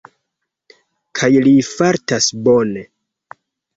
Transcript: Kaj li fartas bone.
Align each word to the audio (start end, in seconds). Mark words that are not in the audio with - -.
Kaj 1.19 1.29
li 1.49 1.53
fartas 1.69 2.31
bone. 2.49 2.87